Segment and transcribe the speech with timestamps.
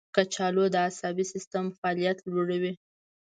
[0.15, 2.73] کچالو د عصبي سیستم فعالیت لوړوي.